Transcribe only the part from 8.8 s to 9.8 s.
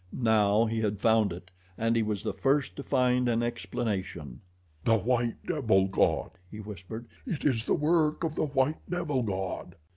devil god!"